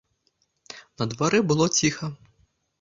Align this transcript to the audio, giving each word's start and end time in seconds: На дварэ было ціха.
На 1.03 1.07
дварэ 1.13 1.39
было 1.53 1.71
ціха. 1.79 2.13